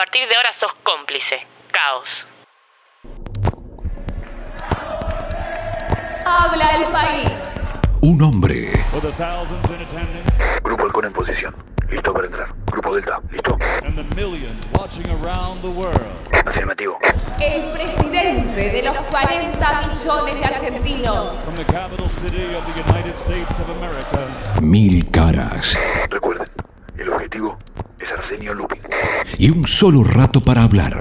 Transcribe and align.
partir 0.00 0.26
de 0.26 0.34
ahora 0.34 0.50
sos 0.54 0.72
cómplice. 0.82 1.46
Caos. 1.70 2.08
Habla 6.24 6.76
el 6.76 6.84
país. 6.84 7.28
Un 8.00 8.22
hombre, 8.22 8.82
Grupo 10.62 10.84
Halcón 10.84 11.04
en 11.04 11.12
posición. 11.12 11.54
Listo 11.90 12.14
para 12.14 12.26
entrar. 12.28 12.48
Grupo 12.64 12.94
Delta. 12.94 13.20
¿Listo? 13.30 13.58
and 13.84 13.94
the 13.94 14.16
millions 14.16 14.66
watching 14.72 15.04
around 15.10 15.60
the 15.60 15.68
world. 15.68 16.16
Afirmativo. 16.46 16.98
El 17.38 17.70
presidente 17.72 18.70
de 18.70 18.82
los 18.82 18.96
40 18.96 19.82
millones 19.82 20.34
de 20.34 20.44
argentinos. 20.46 21.30
From 21.44 21.56
the 21.56 21.64
capital 21.66 22.08
city 22.08 22.54
of 22.54 22.64
the 22.64 22.90
United 22.90 23.18
States 23.18 23.60
of 23.60 23.68
America, 23.76 24.60
mil 24.62 25.10
caras 25.10 25.76
Recuerden, 26.08 26.48
el 26.96 27.10
objetivo 27.10 27.58
es 28.00 28.12
Arsenio 28.12 28.54
Lupin. 28.54 28.80
y 29.38 29.50
un 29.50 29.66
solo 29.66 30.04
rato 30.04 30.40
para 30.40 30.62
hablar. 30.62 30.98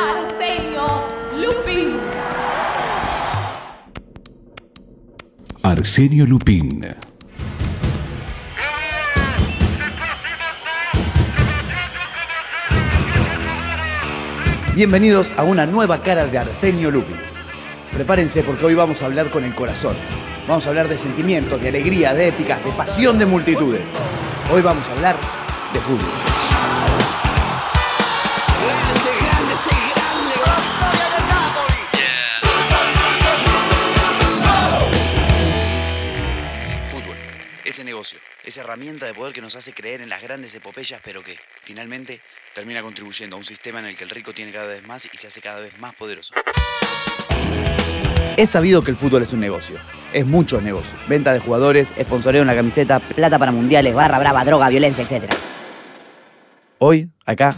Arsenio 0.00 0.86
Lupin. 1.36 1.96
Arsenio 5.62 6.26
Lupín. 6.26 6.86
Bienvenidos 14.74 15.32
a 15.38 15.42
una 15.42 15.64
nueva 15.64 16.02
cara 16.02 16.26
de 16.26 16.38
Arsenio 16.38 16.90
Lupin. 16.90 17.16
Prepárense 17.92 18.42
porque 18.42 18.66
hoy 18.66 18.74
vamos 18.74 19.00
a 19.00 19.06
hablar 19.06 19.30
con 19.30 19.44
el 19.44 19.54
corazón. 19.54 19.96
Vamos 20.46 20.64
a 20.64 20.68
hablar 20.68 20.86
de 20.86 20.96
sentimientos, 20.96 21.60
de 21.60 21.70
alegría, 21.70 22.14
de 22.14 22.28
épicas, 22.28 22.64
de 22.64 22.70
pasión 22.70 23.18
de 23.18 23.26
multitudes. 23.26 23.82
Hoy 24.48 24.62
vamos 24.62 24.86
a 24.88 24.92
hablar 24.92 25.16
de 25.72 25.80
fútbol. 25.80 26.06
Fútbol, 36.86 37.16
ese 37.64 37.82
negocio, 37.82 38.20
esa 38.44 38.60
herramienta 38.60 39.04
de 39.06 39.14
poder 39.14 39.32
que 39.32 39.40
nos 39.40 39.56
hace 39.56 39.72
creer 39.72 40.00
en 40.00 40.08
las 40.08 40.22
grandes 40.22 40.54
epopeyas, 40.54 41.00
pero 41.02 41.24
que, 41.24 41.36
finalmente, 41.60 42.20
termina 42.54 42.82
contribuyendo 42.82 43.34
a 43.34 43.38
un 43.40 43.44
sistema 43.44 43.80
en 43.80 43.86
el 43.86 43.96
que 43.96 44.04
el 44.04 44.10
rico 44.10 44.32
tiene 44.32 44.52
cada 44.52 44.68
vez 44.68 44.86
más 44.86 45.08
y 45.12 45.18
se 45.18 45.26
hace 45.26 45.40
cada 45.40 45.60
vez 45.60 45.76
más 45.80 45.92
poderoso. 45.96 46.34
Es 48.36 48.50
sabido 48.50 48.82
que 48.82 48.90
el 48.90 48.98
fútbol 48.98 49.22
es 49.22 49.32
un 49.32 49.40
negocio. 49.40 49.78
Es 50.12 50.26
muchos 50.26 50.62
negocios. 50.62 51.00
Venta 51.08 51.32
de 51.32 51.40
jugadores, 51.40 51.96
esponsoreo 51.96 52.42
en 52.42 52.46
la 52.46 52.54
camiseta. 52.54 53.00
plata 53.00 53.38
para 53.38 53.50
mundiales, 53.50 53.94
barra 53.94 54.18
brava, 54.18 54.44
droga, 54.44 54.68
violencia, 54.68 55.02
etc. 55.04 55.32
Hoy, 56.78 57.10
acá, 57.24 57.56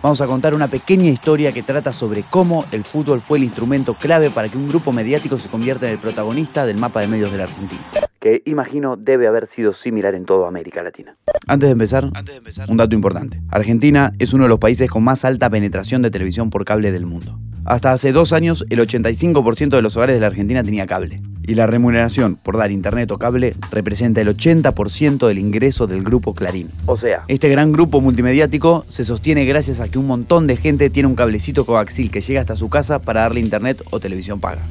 vamos 0.00 0.20
a 0.20 0.28
contar 0.28 0.54
una 0.54 0.68
pequeña 0.68 1.10
historia 1.10 1.50
que 1.50 1.64
trata 1.64 1.92
sobre 1.92 2.22
cómo 2.22 2.64
el 2.70 2.84
fútbol 2.84 3.20
fue 3.20 3.38
el 3.38 3.44
instrumento 3.44 3.94
clave 3.94 4.30
para 4.30 4.48
que 4.48 4.56
un 4.56 4.68
grupo 4.68 4.92
mediático 4.92 5.40
se 5.40 5.48
convierta 5.48 5.86
en 5.86 5.94
el 5.94 5.98
protagonista 5.98 6.66
del 6.66 6.78
mapa 6.78 7.00
de 7.00 7.08
medios 7.08 7.32
de 7.32 7.38
la 7.38 7.44
Argentina. 7.44 7.82
Que 8.20 8.42
imagino 8.44 8.96
debe 8.96 9.26
haber 9.26 9.48
sido 9.48 9.72
similar 9.72 10.14
en 10.14 10.24
toda 10.24 10.46
América 10.46 10.84
Latina. 10.84 11.16
Antes 11.48 11.68
de 11.68 11.72
empezar, 11.72 12.04
Antes 12.14 12.34
de 12.34 12.38
empezar, 12.38 12.70
un 12.70 12.76
dato 12.76 12.94
importante. 12.94 13.40
Argentina 13.50 14.12
es 14.20 14.32
uno 14.32 14.44
de 14.44 14.50
los 14.50 14.60
países 14.60 14.88
con 14.88 15.02
más 15.02 15.24
alta 15.24 15.50
penetración 15.50 16.00
de 16.00 16.12
televisión 16.12 16.48
por 16.50 16.64
cable 16.64 16.92
del 16.92 17.06
mundo. 17.06 17.40
Hasta 17.64 17.92
hace 17.92 18.12
dos 18.12 18.32
años, 18.32 18.66
el 18.70 18.80
85% 18.80 19.70
de 19.70 19.82
los 19.82 19.96
hogares 19.96 20.16
de 20.16 20.20
la 20.20 20.26
Argentina 20.26 20.64
tenía 20.64 20.86
cable. 20.86 21.22
Y 21.44 21.54
la 21.54 21.66
remuneración 21.66 22.36
por 22.36 22.56
dar 22.56 22.70
internet 22.70 23.10
o 23.10 23.18
cable 23.18 23.54
representa 23.70 24.20
el 24.20 24.28
80% 24.28 25.26
del 25.26 25.38
ingreso 25.38 25.86
del 25.86 26.02
grupo 26.02 26.34
Clarín. 26.34 26.70
O 26.86 26.96
sea, 26.96 27.22
este 27.28 27.48
gran 27.48 27.72
grupo 27.72 28.00
multimediático 28.00 28.84
se 28.88 29.04
sostiene 29.04 29.44
gracias 29.44 29.80
a 29.80 29.88
que 29.88 29.98
un 29.98 30.06
montón 30.06 30.46
de 30.46 30.56
gente 30.56 30.90
tiene 30.90 31.08
un 31.08 31.14
cablecito 31.14 31.64
coaxil 31.64 32.10
que 32.10 32.20
llega 32.20 32.40
hasta 32.40 32.56
su 32.56 32.68
casa 32.68 32.98
para 32.98 33.22
darle 33.22 33.40
internet 33.40 33.82
o 33.90 34.00
televisión 34.00 34.40
paga. 34.40 34.62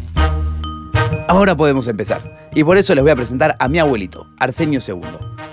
Ahora 1.27 1.55
podemos 1.55 1.87
empezar. 1.87 2.49
Y 2.53 2.65
por 2.65 2.77
eso 2.77 2.93
les 2.93 3.03
voy 3.03 3.11
a 3.11 3.15
presentar 3.15 3.55
a 3.57 3.69
mi 3.69 3.79
abuelito, 3.79 4.27
Arsenio 4.37 4.81
II. 4.85 5.01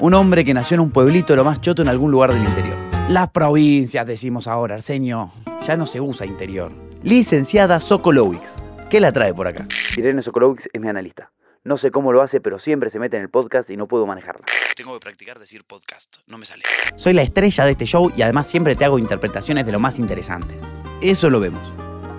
Un 0.00 0.14
hombre 0.14 0.44
que 0.44 0.54
nació 0.54 0.74
en 0.76 0.80
un 0.80 0.90
pueblito 0.90 1.36
lo 1.36 1.44
más 1.44 1.60
choto 1.60 1.82
en 1.82 1.88
algún 1.88 2.10
lugar 2.10 2.32
del 2.32 2.42
interior. 2.42 2.76
Las 3.08 3.30
provincias, 3.30 4.06
decimos 4.06 4.48
ahora, 4.48 4.74
Arsenio. 4.74 5.30
Ya 5.66 5.76
no 5.76 5.86
se 5.86 6.00
usa 6.00 6.26
interior. 6.26 6.87
Licenciada 7.02 7.78
Sokolowicz. 7.78 8.56
¿Qué 8.90 9.00
la 9.00 9.12
trae 9.12 9.32
por 9.32 9.46
acá? 9.46 9.66
Irene 9.96 10.20
Sokolowicz 10.20 10.66
es 10.72 10.80
mi 10.80 10.88
analista. 10.88 11.30
No 11.62 11.76
sé 11.76 11.90
cómo 11.92 12.12
lo 12.12 12.22
hace, 12.22 12.40
pero 12.40 12.58
siempre 12.58 12.90
se 12.90 12.98
mete 12.98 13.16
en 13.16 13.22
el 13.22 13.30
podcast 13.30 13.70
y 13.70 13.76
no 13.76 13.86
puedo 13.86 14.04
manejarla. 14.06 14.44
tengo 14.76 14.94
que 14.94 15.00
practicar 15.00 15.38
decir 15.38 15.62
podcast, 15.64 16.16
no 16.26 16.38
me 16.38 16.44
sale. 16.44 16.64
Soy 16.96 17.12
la 17.12 17.22
estrella 17.22 17.64
de 17.64 17.72
este 17.72 17.84
show 17.84 18.10
y 18.16 18.22
además 18.22 18.48
siempre 18.48 18.74
te 18.74 18.84
hago 18.84 18.98
interpretaciones 18.98 19.64
de 19.64 19.72
lo 19.72 19.78
más 19.78 19.98
interesantes. 19.98 20.56
Eso 21.00 21.30
lo 21.30 21.38
vemos. 21.38 21.60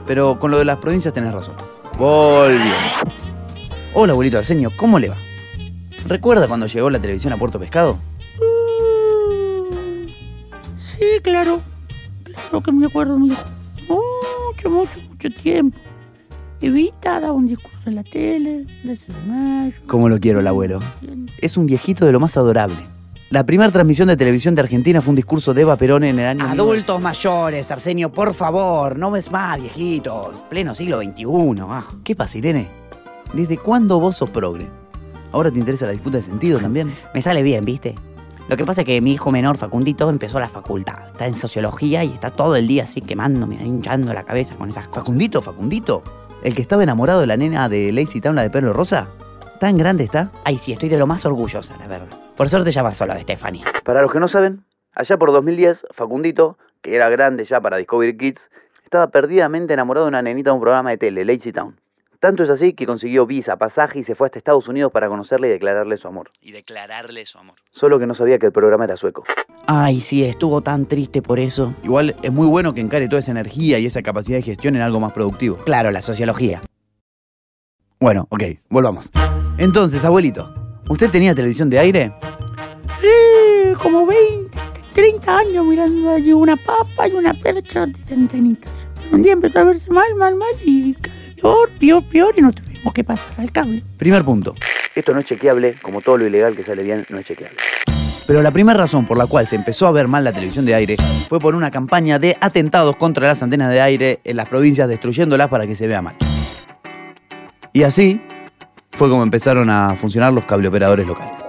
Pero 0.07 0.39
con 0.39 0.51
lo 0.51 0.57
de 0.57 0.65
las 0.65 0.77
provincias 0.77 1.13
tenés 1.13 1.33
razón. 1.33 1.55
Volviendo. 1.97 2.73
Hola, 3.95 4.13
abuelito 4.13 4.37
Arsenio, 4.37 4.69
¿cómo 4.77 4.97
le 4.97 5.09
va? 5.09 5.15
¿Recuerda 6.07 6.47
cuando 6.47 6.67
llegó 6.67 6.89
la 6.89 6.99
televisión 6.99 7.33
a 7.33 7.37
Puerto 7.37 7.59
Pescado? 7.59 7.97
Sí, 10.97 11.19
claro. 11.21 11.57
Claro 12.23 12.61
que 12.61 12.71
me 12.71 12.85
acuerdo 12.85 13.17
mucho. 13.17 13.37
Mucho, 14.65 14.69
mucho, 14.69 15.09
mucho 15.09 15.29
tiempo. 15.29 15.77
Evita 16.61 17.21
daba 17.21 17.33
un 17.33 17.47
discurso 17.47 17.79
en 17.85 17.95
la 17.95 18.03
tele, 18.03 18.65
mayo. 19.27 19.71
Como 19.87 20.09
lo 20.09 20.19
quiero 20.19 20.39
el 20.39 20.47
abuelo. 20.47 20.79
Es 21.41 21.55
un 21.55 21.65
viejito 21.65 22.05
de 22.05 22.11
lo 22.11 22.19
más 22.19 22.35
adorable. 22.35 22.77
La 23.29 23.45
primera 23.45 23.71
transmisión 23.71 24.07
de 24.07 24.17
televisión 24.17 24.55
de 24.55 24.61
Argentina 24.61 25.01
fue 25.01 25.11
un 25.11 25.15
discurso 25.15 25.53
de 25.53 25.61
Eva 25.61 25.77
Perón 25.77 26.03
en 26.03 26.17
el 26.19 26.25
año... 26.25 26.45
Adultos 26.45 26.99
mayores, 26.99 27.69
Arsenio, 27.71 28.11
por 28.11 28.33
favor, 28.33 28.97
no 28.97 29.11
ves 29.11 29.31
más, 29.31 29.59
viejitos. 29.59 30.41
Pleno 30.49 30.73
siglo 30.73 30.99
XXI. 30.99 31.25
ah. 31.69 31.85
¿Qué 32.03 32.15
pasa, 32.15 32.39
Irene? 32.39 32.67
¿Desde 33.33 33.57
cuándo 33.57 33.99
vos 33.99 34.17
sos 34.17 34.31
progre? 34.31 34.67
¿Ahora 35.31 35.51
te 35.51 35.59
interesa 35.59 35.85
la 35.85 35.91
disputa 35.91 36.17
de 36.17 36.23
sentido 36.23 36.59
también? 36.59 36.91
Me 37.13 37.21
sale 37.21 37.43
bien, 37.43 37.63
¿viste? 37.63 37.93
Lo 38.49 38.57
que 38.57 38.65
pasa 38.65 38.81
es 38.81 38.87
que 38.87 38.99
mi 38.99 39.13
hijo 39.13 39.29
menor, 39.29 39.57
Facundito, 39.57 40.09
empezó 40.09 40.39
la 40.39 40.49
facultad. 40.49 41.09
Está 41.11 41.27
en 41.27 41.35
sociología 41.35 42.03
y 42.03 42.13
está 42.13 42.31
todo 42.31 42.55
el 42.55 42.67
día 42.67 42.83
así 42.83 42.99
quemándome, 42.99 43.63
hinchando 43.63 44.11
la 44.11 44.23
cabeza 44.23 44.55
con 44.55 44.69
esas 44.69 44.87
cosas. 44.87 45.03
Facundito, 45.03 45.43
Facundito. 45.43 46.01
¿El 46.41 46.55
que 46.55 46.63
estaba 46.63 46.81
enamorado 46.81 47.21
de 47.21 47.27
la 47.27 47.37
nena 47.37 47.69
de 47.69 47.91
Lazy 47.91 48.21
Town, 48.21 48.35
la 48.35 48.41
de 48.41 48.49
pelo 48.49 48.73
rosa? 48.73 49.07
¿Tan 49.59 49.77
grande 49.77 50.03
está? 50.03 50.31
Ay, 50.45 50.57
sí, 50.57 50.71
estoy 50.71 50.89
de 50.89 50.97
lo 50.97 51.05
más 51.05 51.27
orgullosa, 51.27 51.77
la 51.77 51.85
verdad. 51.85 52.17
Por 52.35 52.49
suerte 52.49 52.71
ya 52.71 52.81
pasó 52.81 53.05
lo 53.05 53.13
de 53.13 53.21
Stephanie. 53.21 53.63
Para 53.83 54.01
los 54.01 54.11
que 54.11 54.19
no 54.19 54.27
saben, 54.27 54.65
allá 54.93 55.17
por 55.17 55.31
2010, 55.31 55.85
Facundito, 55.91 56.57
que 56.81 56.95
era 56.95 57.07
grande 57.09 57.43
ya 57.43 57.61
para 57.61 57.77
Discovery 57.77 58.17
Kids, 58.17 58.49
estaba 58.83 59.09
perdidamente 59.11 59.75
enamorado 59.75 60.07
de 60.07 60.09
una 60.09 60.23
nenita 60.23 60.49
de 60.49 60.55
un 60.55 60.61
programa 60.61 60.89
de 60.89 60.97
tele, 60.97 61.23
Lazy 61.23 61.51
Town. 61.51 61.79
Tanto 62.19 62.43
es 62.43 62.49
así 62.49 62.73
que 62.73 62.85
consiguió 62.85 63.25
visa, 63.25 63.55
pasaje 63.55 63.99
y 63.99 64.03
se 64.03 64.13
fue 64.13 64.27
hasta 64.27 64.39
Estados 64.39 64.67
Unidos 64.67 64.91
para 64.91 65.07
conocerle 65.07 65.47
y 65.47 65.51
declararle 65.51 65.95
su 65.95 66.09
amor. 66.09 66.29
Y 66.41 66.51
declararle 66.51 67.25
su 67.25 67.37
amor. 67.37 67.55
Solo 67.71 67.97
que 67.97 68.05
no 68.05 68.13
sabía 68.13 68.37
que 68.37 68.45
el 68.45 68.51
programa 68.51 68.83
era 68.83 68.97
sueco. 68.97 69.23
Ay, 69.67 70.01
sí, 70.01 70.25
estuvo 70.25 70.59
tan 70.59 70.85
triste 70.85 71.21
por 71.21 71.39
eso. 71.39 71.73
Igual 71.81 72.17
es 72.21 72.31
muy 72.33 72.47
bueno 72.47 72.73
que 72.73 72.81
encare 72.81 73.07
toda 73.07 73.19
esa 73.19 73.31
energía 73.31 73.79
y 73.79 73.85
esa 73.85 74.01
capacidad 74.01 74.37
de 74.37 74.41
gestión 74.41 74.75
en 74.75 74.81
algo 74.81 74.99
más 74.99 75.13
productivo. 75.13 75.59
Claro, 75.59 75.91
la 75.91 76.01
sociología. 76.01 76.61
Bueno, 78.01 78.27
ok, 78.31 78.43
volvamos. 78.69 79.09
Entonces, 79.57 80.03
abuelito, 80.03 80.53
¿usted 80.89 81.09
tenía 81.09 81.33
televisión 81.33 81.69
de 81.69 81.79
aire? 81.79 82.13
Sí, 82.99 83.73
como 83.81 84.05
20, 84.05 84.57
30 84.93 85.37
años 85.37 85.65
mirando 85.65 86.09
allí 86.09 86.33
una 86.33 86.57
papa 86.57 87.07
y 87.07 87.13
una 87.13 87.33
percha 87.33 87.85
de 87.85 88.13
antenitas. 88.13 88.73
Un 89.13 89.23
día 89.23 89.31
empezó 89.31 89.59
a 89.59 89.63
verse 89.63 89.89
mal, 89.89 90.13
mal, 90.15 90.35
mal 90.35 90.49
y 90.65 90.95
peor, 91.41 91.69
peor, 91.79 92.03
peor 92.11 92.33
y 92.37 92.41
no 92.41 92.51
tuvimos 92.51 92.93
que 92.93 93.03
pasar 93.03 93.33
al 93.37 93.51
cable. 93.51 93.81
Primer 93.97 94.23
punto. 94.23 94.53
Esto 94.95 95.13
no 95.13 95.19
es 95.19 95.25
chequeable, 95.25 95.75
como 95.81 96.01
todo 96.01 96.17
lo 96.17 96.27
ilegal 96.27 96.55
que 96.55 96.63
sale 96.63 96.83
bien 96.83 97.05
no 97.09 97.19
es 97.19 97.25
chequeable. 97.25 97.57
Pero 98.27 98.43
la 98.43 98.51
primera 98.51 98.77
razón 98.77 99.05
por 99.07 99.17
la 99.17 99.25
cual 99.25 99.47
se 99.47 99.55
empezó 99.55 99.87
a 99.87 99.91
ver 99.91 100.07
mal 100.07 100.23
la 100.23 100.31
televisión 100.31 100.63
de 100.63 100.75
aire 100.75 100.95
fue 101.27 101.39
por 101.39 101.55
una 101.55 101.71
campaña 101.71 102.19
de 102.19 102.37
atentados 102.39 102.95
contra 102.95 103.25
las 103.25 103.41
antenas 103.41 103.71
de 103.71 103.81
aire 103.81 104.19
en 104.23 104.35
las 104.35 104.47
provincias, 104.47 104.87
destruyéndolas 104.87 105.47
para 105.47 105.65
que 105.65 105.73
se 105.73 105.87
vea 105.87 106.01
mal. 106.01 106.15
Y 107.73 107.83
así 107.83 108.21
fue 108.91 109.09
como 109.09 109.23
empezaron 109.23 109.69
a 109.69 109.95
funcionar 109.95 110.31
los 110.33 110.45
cableoperadores 110.45 111.07
locales. 111.07 111.39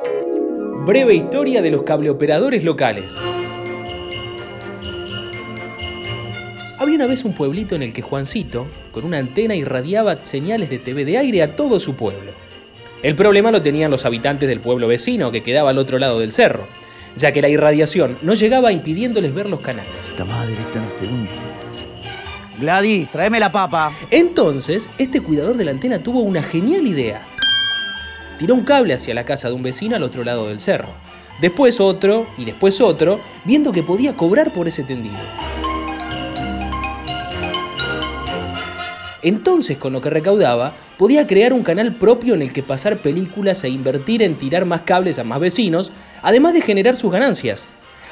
Breve 0.87 1.15
historia 1.15 1.61
de 1.61 1.71
los 1.71 1.83
cableoperadores 1.83 2.65
locales. 2.65 3.15
Había 6.81 6.97
una 6.97 7.07
vez 7.07 7.27
un 7.27 7.35
pueblito 7.35 7.75
en 7.75 7.83
el 7.83 7.93
que 7.93 8.01
Juancito, 8.01 8.67
con 8.91 9.05
una 9.05 9.19
antena, 9.19 9.55
irradiaba 9.55 10.25
señales 10.25 10.71
de 10.71 10.79
TV 10.79 11.05
de 11.05 11.19
aire 11.19 11.43
a 11.43 11.55
todo 11.55 11.79
su 11.79 11.95
pueblo. 11.95 12.33
El 13.03 13.15
problema 13.17 13.51
lo 13.51 13.61
tenían 13.61 13.91
los 13.91 14.07
habitantes 14.07 14.49
del 14.49 14.61
pueblo 14.61 14.89
vecino, 14.89 15.31
que 15.31 15.43
quedaba 15.43 15.69
al 15.69 15.77
otro 15.77 15.99
lado 15.99 16.19
del 16.19 16.33
cerro, 16.33 16.67
ya 17.19 17.33
que 17.33 17.43
la 17.43 17.51
irradiación 17.51 18.17
no 18.23 18.33
llegaba 18.33 18.73
impidiéndoles 18.73 19.35
ver 19.35 19.51
los 19.51 19.61
canales. 19.61 19.93
Esta 20.09 20.25
madre 20.25 20.55
está 20.59 20.79
en 20.79 20.85
la 20.87 20.91
segunda. 20.91 21.31
Gladys, 22.59 23.11
tráeme 23.11 23.41
la 23.41 23.53
papa. 23.53 23.93
Entonces, 24.11 24.89
este 24.97 25.21
cuidador 25.21 25.59
de 25.59 25.67
la 25.67 25.73
antena 25.73 25.99
tuvo 25.99 26.21
una 26.21 26.43
genial 26.43 26.87
idea. 26.87 27.21
tiró 28.39 28.55
un 28.55 28.65
cable 28.65 28.95
hacia 28.95 29.13
la 29.13 29.27
casa 29.27 29.49
de 29.49 29.55
un 29.55 29.63
vecino 29.63 29.97
al 29.97 30.03
otro 30.03 30.25
lado 30.25 30.49
del 30.49 30.61
cerro. 30.61 30.89
Después 31.43 31.79
otro 31.79 32.27
y 32.39 32.47
después 32.47 32.81
otro, 32.81 33.21
viendo 33.45 33.71
que 33.71 33.83
podía 33.83 34.15
cobrar 34.15 34.51
por 34.51 34.67
ese 34.67 34.83
tendido. 34.83 35.19
Entonces, 39.23 39.79
con 39.79 39.93
lo 39.93 40.01
que 40.01 40.11
recaudaba, 40.11 40.75
podía 40.99 41.27
crear 41.27 41.53
un 41.53 41.63
canal 41.63 41.95
propio 41.95 42.35
en 42.35 42.43
el 42.43 42.53
que 42.53 42.63
pasar 42.63 42.99
películas 42.99 43.63
e 43.65 43.69
invertir 43.69 44.23
en 44.23 44.39
tirar 44.39 44.65
más 44.65 44.83
cables 44.83 45.19
a 45.19 45.25
más 45.25 45.41
vecinos, 45.41 45.93
además 46.23 46.55
de 46.55 46.63
generar 46.63 46.97
sus 46.97 47.13
ganancias. 47.13 47.65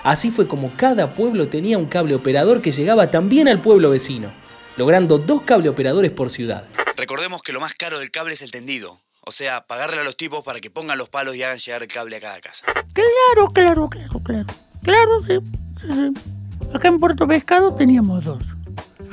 Así 0.04 0.30
fue 0.30 0.46
como 0.46 0.72
cada 0.76 1.14
pueblo 1.14 1.48
tenía 1.48 1.78
un 1.78 1.86
cable 1.86 2.14
operador 2.14 2.62
que 2.62 2.70
llegaba 2.70 3.10
también 3.10 3.48
al 3.48 3.60
pueblo 3.60 3.90
vecino, 3.90 4.30
logrando 4.76 5.18
dos 5.18 5.42
cable 5.42 5.68
operadores 5.68 6.10
por 6.10 6.30
ciudad. 6.30 6.64
Recordemos 6.96 7.42
que 7.42 7.52
lo 7.52 7.60
más 7.60 7.74
caro 7.74 7.98
del 7.98 8.10
cable 8.10 8.34
es 8.34 8.42
el 8.42 8.50
tendido. 8.50 8.96
O 9.26 9.32
sea, 9.32 9.60
pagarle 9.66 10.00
a 10.00 10.04
los 10.04 10.16
tipos 10.16 10.42
para 10.42 10.58
que 10.60 10.70
pongan 10.70 10.96
los 10.96 11.10
palos 11.10 11.36
y 11.36 11.42
hagan 11.42 11.58
llegar 11.58 11.82
el 11.82 11.88
cable 11.88 12.16
a 12.16 12.20
cada 12.20 12.40
casa. 12.40 12.64
Claro, 12.94 13.48
claro, 13.52 13.88
claro, 13.90 14.20
claro. 14.24 14.46
Claro, 14.82 15.22
sí, 15.26 15.34
sí, 15.80 15.86
sí. 15.92 16.68
Acá 16.72 16.88
en 16.88 16.98
Puerto 16.98 17.26
Pescado 17.26 17.74
teníamos 17.74 18.24
dos. 18.24 18.42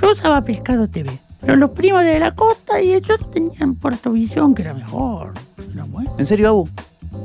Yo 0.02 0.12
usaba 0.12 0.42
Pescado 0.42 0.90
TV. 0.90 1.20
Pero 1.46 1.58
los 1.58 1.70
primos 1.72 2.04
de 2.04 2.20
la 2.20 2.34
costa 2.34 2.82
y 2.82 2.94
ellos 2.94 3.20
tenían 3.32 3.76
Puerto 3.76 4.12
Visión, 4.12 4.56
que 4.56 4.64
era 4.64 4.74
mejor. 4.74 5.34
Era 5.74 5.84
bueno. 5.84 6.12
¿En 6.18 6.26
serio, 6.26 6.50
Abu? 6.50 6.68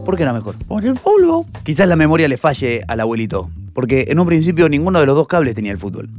¿Por 0.04 0.16
qué 0.16 0.24
era 0.24 0.32
mejor? 0.34 0.56
Por 0.66 0.84
el 0.84 0.94
fútbol. 0.96 1.46
Quizás 1.62 1.88
la 1.88 1.96
memoria 1.96 2.28
le 2.28 2.36
falle 2.36 2.82
al 2.86 3.00
abuelito, 3.00 3.50
porque 3.72 4.06
en 4.08 4.20
un 4.20 4.26
principio 4.26 4.68
ninguno 4.68 5.00
de 5.00 5.06
los 5.06 5.14
dos 5.16 5.26
cables 5.26 5.54
tenía 5.54 5.72
el 5.72 5.78
fútbol. 5.78 6.10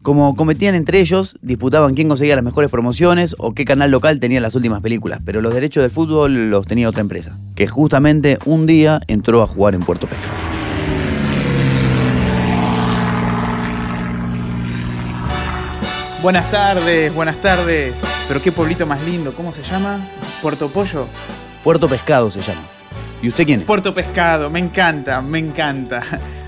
Como 0.00 0.34
cometían 0.34 0.74
entre 0.74 1.00
ellos, 1.00 1.36
disputaban 1.42 1.94
quién 1.94 2.08
conseguía 2.08 2.34
las 2.34 2.44
mejores 2.44 2.70
promociones 2.70 3.36
o 3.38 3.52
qué 3.52 3.64
canal 3.64 3.90
local 3.90 4.18
tenía 4.18 4.40
las 4.40 4.54
últimas 4.54 4.80
películas, 4.80 5.20
pero 5.24 5.40
los 5.40 5.54
derechos 5.54 5.82
del 5.82 5.90
fútbol 5.90 6.50
los 6.50 6.66
tenía 6.66 6.88
otra 6.88 7.02
empresa, 7.02 7.36
que 7.54 7.68
justamente 7.68 8.38
un 8.46 8.66
día 8.66 9.00
entró 9.06 9.42
a 9.42 9.46
jugar 9.46 9.74
en 9.74 9.82
Puerto 9.82 10.08
Pescado. 10.08 10.61
Buenas 16.22 16.48
tardes, 16.52 17.12
buenas 17.12 17.36
tardes. 17.38 17.94
Pero 18.28 18.40
qué 18.40 18.52
pueblito 18.52 18.86
más 18.86 19.02
lindo, 19.02 19.32
¿cómo 19.34 19.52
se 19.52 19.60
llama? 19.64 19.98
Puerto 20.40 20.68
Pollo. 20.68 21.06
Puerto 21.64 21.88
Pescado 21.88 22.30
se 22.30 22.40
llama. 22.40 22.60
¿Y 23.20 23.28
usted 23.28 23.44
quién 23.44 23.60
es? 23.60 23.66
Puerto 23.66 23.92
Pescado, 23.92 24.48
me 24.48 24.60
encanta, 24.60 25.20
me 25.20 25.40
encanta. 25.40 26.00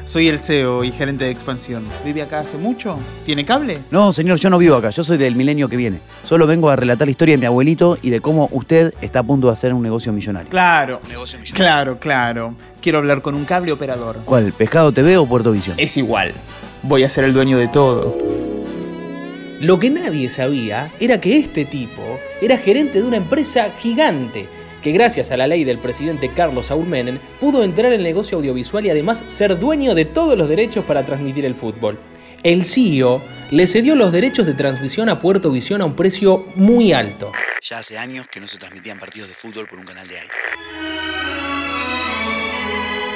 Soy 0.05 0.29
el 0.29 0.39
CEO 0.39 0.85
y 0.85 0.93
gerente 0.93 1.25
de 1.25 1.33
expansión. 1.33 1.87
¿Vive 2.05 2.23
acá 2.23 2.39
hace 2.39 2.57
mucho? 2.57 2.97
¿Tiene 3.27 3.45
cable? 3.45 3.81
No, 3.91 4.13
señor, 4.13 4.39
yo 4.39 4.49
no 4.49 4.59
vivo 4.59 4.77
acá, 4.77 4.91
yo 4.91 5.03
soy 5.03 5.17
del 5.17 5.35
milenio 5.35 5.69
que 5.69 5.77
viene. 5.77 5.99
Solo 6.23 6.47
vengo 6.47 6.71
a 6.71 6.77
relatar 6.77 7.09
la 7.09 7.11
historia 7.11 7.35
de 7.35 7.39
mi 7.39 7.47
abuelito 7.47 7.99
y 8.01 8.11
de 8.11 8.21
cómo 8.21 8.49
usted 8.53 8.95
está 9.01 9.21
a 9.21 9.23
punto 9.25 9.49
de 9.49 9.55
hacer 9.55 9.75
un 9.75 9.83
negocio 9.83 10.13
millonario. 10.13 10.51
Claro. 10.51 11.01
Negocio 11.09 11.41
millonario. 11.41 11.57
Claro, 11.57 11.99
claro. 11.99 12.55
Quiero 12.81 12.99
hablar 12.99 13.23
con 13.23 13.35
un 13.35 13.45
cable 13.45 13.73
operador. 13.73 14.19
¿Cuál? 14.25 14.53
¿Pescado 14.53 14.93
TV 14.93 15.17
o 15.17 15.27
Puerto 15.27 15.51
Visión? 15.51 15.75
Es 15.81 15.97
igual. 15.97 16.33
Voy 16.85 17.03
a 17.03 17.09
ser 17.09 17.25
el 17.25 17.33
dueño 17.33 17.59
de 17.59 17.67
todo. 17.67 18.34
Lo 19.65 19.81
que 19.81 19.89
nadie 19.89 20.29
sabía 20.29 20.93
era 21.01 21.23
que 21.23 21.39
este 21.39 21.65
tipo 21.65 22.21
era 22.43 22.59
gerente 22.59 23.01
de 23.01 23.09
una 23.09 23.17
empresa 23.17 23.71
gigante 23.79 24.47
que 24.83 24.93
gracias 24.93 25.31
a 25.31 25.39
la 25.39 25.47
ley 25.47 25.65
del 25.65 25.79
presidente 25.79 26.29
Carlos 26.29 26.67
Saúl 26.67 26.87
Menem 26.87 27.19
pudo 27.41 27.65
entrar 27.65 27.91
en 27.91 28.01
el 28.01 28.03
negocio 28.03 28.37
audiovisual 28.37 28.85
y 28.85 28.91
además 28.91 29.25
ser 29.27 29.59
dueño 29.59 29.95
de 29.95 30.05
todos 30.05 30.37
los 30.37 30.51
derechos 30.51 30.85
para 30.85 31.07
transmitir 31.07 31.47
el 31.47 31.55
fútbol. 31.55 31.99
El 32.43 32.67
CEO 32.67 33.23
le 33.51 33.67
cedió 33.67 33.95
los 33.95 34.13
derechos 34.13 34.45
de 34.45 34.53
transmisión 34.53 35.09
a 35.09 35.19
Puerto 35.19 35.51
Visión 35.51 35.81
a 35.81 35.87
un 35.87 35.97
precio 35.97 36.45
muy 36.57 36.93
alto. 36.93 37.33
Ya 37.63 37.79
hace 37.79 37.97
años 37.97 38.27
que 38.29 38.41
no 38.41 38.47
se 38.47 38.59
transmitían 38.59 38.99
partidos 38.99 39.31
de 39.31 39.35
fútbol 39.35 39.67
por 39.67 39.79
un 39.79 39.87
canal 39.87 40.07
de 40.07 40.15
aire. 40.15 40.35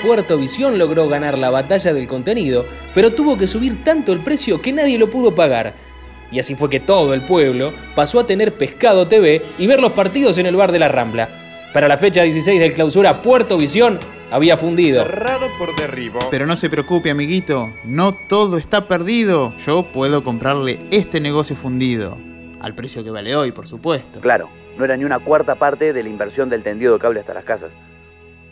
Puerto 0.03 0.39
Visión 0.39 0.79
logró 0.79 1.11
ganar 1.11 1.37
la 1.37 1.51
batalla 1.51 1.93
del 1.93 2.09
contenido, 2.09 2.65
pero 2.95 3.13
tuvo 3.13 3.37
que 3.37 3.47
subir 3.47 3.85
tanto 3.85 4.15
el 4.15 4.21
precio 4.21 4.63
que 4.63 4.73
nadie 4.73 4.97
lo 4.97 5.11
pudo 5.11 5.35
pagar. 5.35 5.88
Y 6.31 6.39
así 6.39 6.55
fue 6.55 6.69
que 6.69 6.81
todo 6.81 7.15
el 7.15 7.23
pueblo 7.23 7.73
pasó 7.95 8.21
a 8.21 8.27
tener 8.27 8.53
Pescado 8.55 9.09
TV 9.09 9.43
y 9.59 9.67
ver 9.67 9.81
los 9.81 9.93
partidos 9.93 10.39
en 10.39 10.47
el 10.47 10.57
bar 10.57 10.73
de 10.73 10.79
la 10.79 10.89
Rambla. 10.89 11.29
Para 11.73 11.89
la 11.89 11.99
fecha 11.99 12.23
16 12.23 12.61
del 12.61 12.75
clausura, 12.75 13.23
Puerto 13.23 13.57
Visión 13.57 13.99
había 14.31 14.57
fundido. 14.57 15.05
Cerrado 15.05 15.47
por 15.59 15.75
derribo. 15.77 16.19
Pero 16.31 16.47
no 16.47 16.57
se 16.57 16.71
preocupe, 16.71 17.11
amiguito. 17.11 17.67
No 17.85 18.15
todo 18.29 18.59
está 18.59 18.89
perdido. 18.89 19.55
Yo 19.59 19.85
puedo 19.93 20.25
comprarle 20.25 20.81
este 20.91 21.21
negocio 21.21 21.57
fundido. 21.57 22.17
Al 22.61 22.75
precio 22.75 23.05
que 23.05 23.11
vale 23.11 23.37
hoy, 23.37 23.53
por 23.53 23.67
supuesto. 23.67 24.21
Claro, 24.21 24.49
no 24.77 24.85
era 24.85 24.97
ni 24.97 25.05
una 25.05 25.19
cuarta 25.19 25.55
parte 25.55 25.93
de 25.93 26.03
la 26.03 26.09
inversión 26.09 26.49
del 26.49 26.63
tendido 26.63 26.95
de 26.95 26.99
cable 26.99 27.21
hasta 27.21 27.35
las 27.35 27.45
casas. 27.45 27.71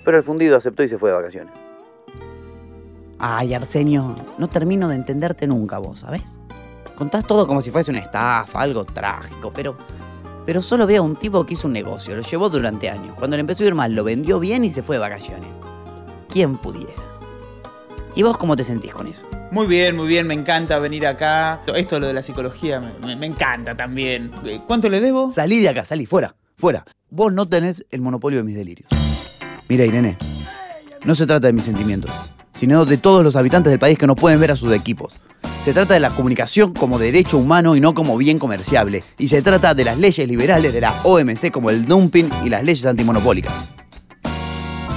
Pero 0.05 0.17
el 0.17 0.23
fundido 0.23 0.57
aceptó 0.57 0.83
y 0.83 0.89
se 0.89 0.99
fue 0.99 1.11
de 1.11 1.17
vacaciones. 1.17 1.53
Ay, 3.19 3.55
Arsenio, 3.55 4.15
no 4.39 4.49
termino 4.49 4.89
de 4.89 4.97
entenderte 4.97 5.47
nunca 5.47 5.79
vos, 5.79 6.01
¿sabes? 6.01 6.39
Contás 6.97 7.27
todo 7.27 7.47
como 7.47 7.61
si 7.63 7.71
fuese 7.71 7.91
una 7.91 8.01
estafa, 8.01 8.61
algo 8.61 8.85
trágico, 8.85 9.53
pero. 9.55 9.77
Pero 10.47 10.63
solo 10.63 10.87
veo 10.87 11.03
a 11.03 11.05
un 11.05 11.17
tipo 11.17 11.45
que 11.45 11.55
hizo 11.55 11.67
un 11.67 11.73
negocio, 11.73 12.15
lo 12.15 12.23
llevó 12.23 12.49
durante 12.49 12.89
años. 12.89 13.17
Cuando 13.19 13.37
le 13.37 13.41
empezó 13.41 13.65
a 13.65 13.67
ir 13.67 13.75
mal, 13.75 13.93
lo 13.95 14.05
vendió 14.05 14.39
bien 14.39 14.65
y 14.65 14.71
se 14.71 14.81
fue 14.83 14.95
de 14.97 15.01
vacaciones. 15.01 15.49
¿Quién 16.31 16.57
pudiera? 16.57 16.93
¿Y 18.15 18.23
vos 18.23 18.39
cómo 18.39 18.55
te 18.57 18.63
sentís 18.63 18.93
con 18.95 19.09
eso? 19.09 19.23
Muy 19.51 19.67
bien, 19.67 19.97
muy 19.97 20.07
bien, 20.07 20.27
me 20.27 20.35
encanta 20.35 20.79
venir 20.79 21.05
acá. 21.07 21.63
Esto 21.75 21.99
lo 21.99 22.07
de 22.07 22.13
la 22.15 22.23
psicología 22.23 22.81
me, 22.81 22.93
me- 23.05 23.17
me 23.17 23.27
encanta 23.27 23.77
también. 23.77 24.31
Eh, 24.45 24.61
¿Cuánto 24.67 24.89
le 24.89 25.01
debo? 25.01 25.31
Salí 25.33 25.59
de 25.61 25.69
acá, 25.69 25.85
salí, 25.85 26.07
fuera, 26.07 26.37
fuera. 26.57 26.85
Vos 27.11 27.33
no 27.33 27.49
tenés 27.49 27.85
el 27.91 28.01
monopolio 28.01 28.39
de 28.39 28.45
mis 28.45 28.55
delirios. 28.55 28.89
Mira, 29.69 29.85
Irene, 29.85 30.17
no 31.05 31.15
se 31.17 31.27
trata 31.27 31.49
de 31.49 31.53
mis 31.53 31.65
sentimientos, 31.65 32.13
sino 32.53 32.85
de 32.85 32.99
todos 32.99 33.25
los 33.25 33.35
habitantes 33.35 33.71
del 33.73 33.81
país 33.81 33.99
que 33.99 34.07
no 34.07 34.15
pueden 34.15 34.39
ver 34.41 34.53
a 34.53 34.57
sus 34.57 34.73
equipos. 34.73 35.19
Se 35.67 35.73
trata 35.73 35.95
de 35.95 36.01
la 36.01 36.11
comunicación 36.11 36.75
como 36.75 36.97
derecho 36.97 37.39
humano 37.39 37.75
y 37.75 37.81
no 37.81 37.93
como 37.93 38.17
bien 38.17 38.39
comerciable. 38.39 39.03
Y 39.19 39.27
se 39.27 39.43
trata 39.43 39.75
de 39.75 39.83
las 39.83 39.99
leyes 39.99 40.29
liberales 40.29 40.73
de 40.73 40.81
la 40.81 40.95
OMC 41.03 41.51
como 41.51 41.71
el 41.71 41.87
dumping 41.87 42.31
y 42.45 42.51
las 42.51 42.63
leyes 42.63 42.87
antimonopólicas. 42.87 43.53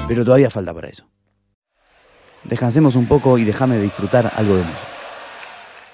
Pero 0.08 0.24
todavía 0.24 0.52
falta 0.52 0.72
para 0.72 0.90
eso. 0.90 1.08
Descansemos 2.44 2.96
un 2.96 3.08
poco 3.08 3.40
y 3.40 3.46
déjame 3.46 3.80
disfrutar 3.80 4.32
algo 4.36 4.58
de 4.58 4.62
música. 4.62 4.88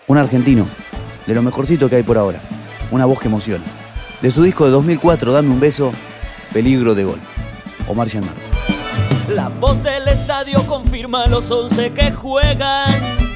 Un 0.07 0.18
argentino, 0.18 0.68
de 1.25 1.33
lo 1.33 1.42
mejorcito 1.42 1.89
que 1.89 1.95
hay 1.95 2.04
por 2.04 2.18
ahora. 2.18 2.42
Una 2.92 3.06
voz 3.06 3.22
que 3.22 3.30
emociona. 3.30 3.63
De 4.22 4.30
su 4.30 4.44
disco 4.44 4.66
de 4.66 4.72
2004, 4.72 5.31
Dame 5.31 5.51
un 5.51 5.62
beso, 5.62 5.94
Peligro 6.51 6.94
de 6.94 7.06
gol. 7.06 7.22
Omar 7.88 8.10
Gianmarco. 8.10 8.42
La 9.30 9.48
voz 9.48 9.84
del 9.84 10.10
estadio 10.10 10.67
confirma 10.67 11.27
los 11.27 11.50
once 11.50 11.94
que 11.94 12.12
juegan. 12.12 13.35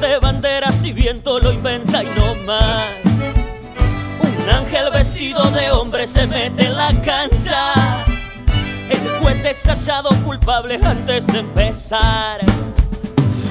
De 0.00 0.18
banderas 0.18 0.84
y 0.84 0.92
viento 0.92 1.38
lo 1.38 1.52
inventa 1.52 2.02
y 2.02 2.06
no 2.06 2.34
más. 2.44 2.84
Un 4.20 4.50
ángel 4.50 4.90
vestido 4.92 5.40
de 5.52 5.70
hombre 5.70 6.08
se 6.08 6.26
mete 6.26 6.66
en 6.66 6.76
la 6.76 6.88
cancha. 7.00 8.04
El 8.90 9.08
juez 9.20 9.44
es 9.44 9.64
hallado 9.64 10.10
culpable 10.24 10.80
antes 10.82 11.28
de 11.28 11.38
empezar. 11.38 12.40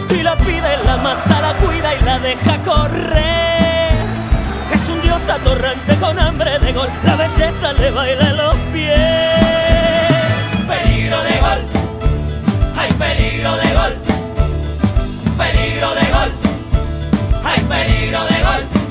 Y 0.09 0.21
la 0.21 0.37
pide 0.37 0.77
la 0.85 0.97
masa, 0.97 1.39
la 1.41 1.53
cuida 1.65 1.95
y 1.95 2.03
la 2.03 2.19
deja 2.19 2.61
correr. 2.63 3.93
Es 4.73 4.89
un 4.89 5.01
dios 5.01 5.29
atorrante 5.29 5.95
con 5.95 6.19
hambre 6.19 6.59
de 6.59 6.73
gol. 6.73 6.89
La 7.05 7.15
belleza 7.15 7.71
le 7.71 7.89
baila 7.89 8.33
los 8.33 8.55
pies. 8.73 8.97
Peligro 10.67 11.23
de 11.23 11.39
gol. 11.39 11.65
Hay 12.77 12.91
peligro 12.91 13.55
de 13.55 13.73
gol. 13.73 13.97
Peligro 15.37 15.95
de. 15.95 16.02
Hay 17.43 17.61
peligro 17.61 18.23
de 18.25 18.43
gol. 18.43 18.83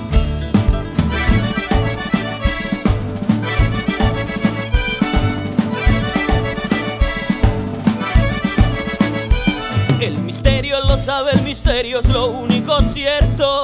El 10.01 10.19
misterio 10.23 10.81
lo 10.81 10.97
sabe, 10.97 11.33
el 11.33 11.43
misterio 11.43 12.01
es 12.01 12.09
lo 12.09 12.27
único 12.27 12.81
cierto. 12.83 13.63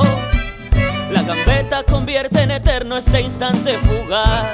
La 1.11 1.23
gambeta 1.23 1.83
convierte 1.83 2.42
en 2.42 2.50
eterno 2.50 2.97
este 2.97 3.21
instante 3.21 3.78
fugaz. 3.78 4.47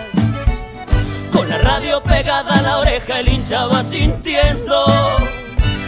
Con 1.32 1.48
la 1.48 1.58
radio 1.58 2.02
pegada 2.02 2.58
a 2.58 2.62
la 2.62 2.78
oreja, 2.78 3.20
el 3.20 3.28
hincha 3.28 3.66
va 3.66 3.82
sintiendo. 3.82 4.86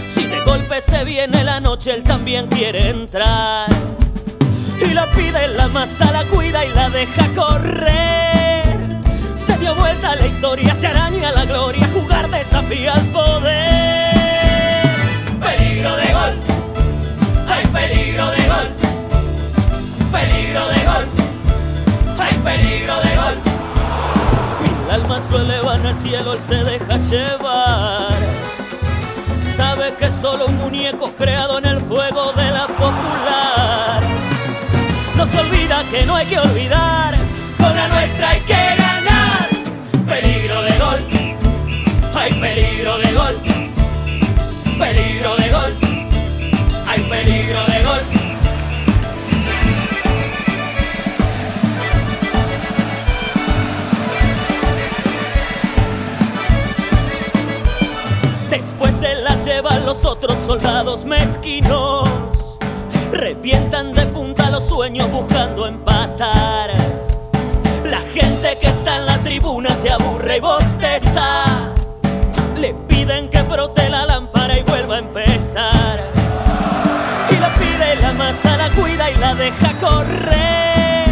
Si 0.09 0.25
de 0.27 0.41
golpe 0.45 0.81
se 0.81 1.05
viene 1.05 1.45
la 1.45 1.61
noche, 1.61 1.95
él 1.95 2.03
también 2.03 2.49
quiere 2.49 2.91
entrar. 2.91 3.69
Y 4.81 4.95
la 4.95 5.11
pide 5.11 5.49
la 5.49 5.69
masa, 5.69 6.11
la 6.13 6.25
cuida 6.25 6.65
y 6.65 6.69
la 6.75 6.91
deja 6.91 7.27
correr. 7.35 8.65
Se 9.35 9.57
dio 9.59 9.75
vuelta 9.75 10.15
la 10.15 10.27
historia, 10.27 10.75
se 10.75 10.87
araña 10.87 11.33
la 11.33 11.45
gloria, 11.45 11.87
jugar 11.93 12.31
desafía 12.31 12.95
al 12.95 13.07
poder. 13.07 14.87
Peligro 15.41 15.97
de 15.97 16.13
gol, 16.13 16.41
hay 17.49 17.67
peligro 17.67 18.31
de 18.31 18.47
gol. 18.47 18.69
Peligro 20.13 20.69
de 20.69 20.85
gol, 20.85 21.07
hay 22.19 22.35
peligro 22.39 23.01
de 23.01 23.17
gol. 23.17 23.35
Mi 24.63 24.93
alma 24.93 25.07
llamas 25.07 25.31
lo 25.31 25.41
elevan 25.41 25.87
al 25.87 25.97
cielo, 25.97 26.33
él 26.35 26.41
se 26.41 26.65
deja 26.65 26.97
llevar. 26.97 28.17
Sabe 29.57 29.95
que 29.95 30.07
es 30.07 30.15
solo 30.15 30.47
un 30.47 30.57
muñeco 30.57 31.13
creado 31.15 31.59
en 31.59 31.67
el 31.67 31.81
fuego 31.81 32.33
de 32.33 32.51
la 32.51 32.67
popular. 32.67 33.86
Se 35.27 35.41
olvida 35.41 35.83
que 35.91 36.07
no 36.07 36.15
hay 36.15 36.27
que 36.27 36.39
olvidar, 36.39 37.17
con 37.59 37.75
la 37.75 37.89
nuestra 37.89 38.31
hay 38.31 38.41
que 38.43 38.55
ganar. 38.55 39.49
Peligro 40.07 40.63
de 40.63 40.79
gol, 40.79 41.05
hay 42.15 42.33
peligro 42.35 42.99
de 42.99 43.13
gol, 43.13 43.37
peligro 44.79 45.37
de 45.37 45.49
gol, 45.51 45.77
hay 46.87 47.01
peligro 47.03 47.65
de 47.67 47.83
gol. 47.83 48.03
Después 58.49 58.95
se 58.95 59.15
la 59.17 59.35
llevan 59.35 59.85
los 59.85 60.05
otros 60.05 60.39
soldados 60.39 61.05
mezquinos. 61.05 62.59
Revientan 63.13 63.93
de 63.95 64.05
los 64.57 64.65
sueños 64.65 65.11
buscando 65.11 65.67
empatar. 65.67 66.71
La 67.85 68.01
gente 68.11 68.57
que 68.59 68.69
está 68.69 68.97
en 68.97 69.05
la 69.05 69.19
tribuna 69.19 69.75
se 69.75 69.91
aburre 69.91 70.39
y 70.39 70.41
bosteza. 70.41 71.45
Le 72.59 72.73
piden 72.89 73.29
que 73.29 73.45
frote 73.45 73.91
la 73.91 74.07
lámpara 74.07 74.59
y 74.59 74.63
vuelva 74.63 74.95
a 74.95 74.99
empezar. 75.01 76.01
Y 77.29 77.37
la 77.37 77.55
pide 77.55 77.97
la 78.01 78.15
masa, 78.15 78.57
la 78.57 78.71
cuida 78.71 79.11
y 79.11 79.19
la 79.19 79.35
deja 79.35 79.79
correr. 79.79 81.05